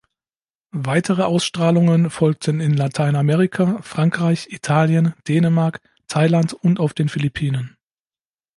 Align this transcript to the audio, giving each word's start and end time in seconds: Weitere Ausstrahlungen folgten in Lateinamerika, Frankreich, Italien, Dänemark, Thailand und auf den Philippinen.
Weitere 0.73 1.25
Ausstrahlungen 1.25 2.09
folgten 2.09 2.59
in 2.59 2.73
Lateinamerika, 2.75 3.83
Frankreich, 3.83 4.47
Italien, 4.49 5.13
Dänemark, 5.27 5.79
Thailand 6.07 6.53
und 6.53 6.79
auf 6.79 6.95
den 6.95 7.07
Philippinen. 7.07 7.77